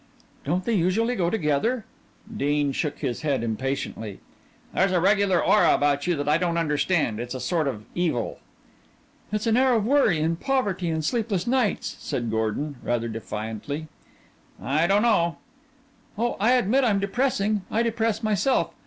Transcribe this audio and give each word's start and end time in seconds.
"Don't 0.43 0.63
they 0.65 0.73
usually 0.73 1.15
go 1.15 1.29
together?" 1.29 1.85
Dean 2.35 2.71
shook 2.71 2.97
his 2.97 3.21
head 3.21 3.43
impatiently. 3.43 4.19
"There's 4.73 4.91
a 4.91 4.99
regular 4.99 5.39
aura 5.45 5.75
about 5.75 6.07
you 6.07 6.15
that 6.15 6.27
I 6.27 6.39
don't 6.39 6.57
understand. 6.57 7.19
It's 7.19 7.35
a 7.35 7.39
sort 7.39 7.67
of 7.67 7.85
evil." 7.93 8.39
"It's 9.31 9.45
an 9.45 9.57
air 9.57 9.75
of 9.75 9.85
worry 9.85 10.19
and 10.19 10.39
poverty 10.39 10.89
and 10.89 11.05
sleepless 11.05 11.45
nights," 11.45 11.97
said 11.99 12.31
Gordon, 12.31 12.77
rather 12.81 13.07
defiantly. 13.09 13.89
"I 14.59 14.87
don't 14.87 15.03
know." 15.03 15.37
"Oh, 16.17 16.35
I 16.39 16.53
admit 16.53 16.83
I'm 16.83 16.99
depressing. 16.99 17.61
I 17.69 17.83
depress 17.83 18.23
myself. 18.23 18.73